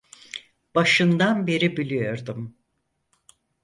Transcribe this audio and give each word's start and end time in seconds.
Başından 0.75 1.47
beri 1.47 1.77
biliyordum. 1.77 2.55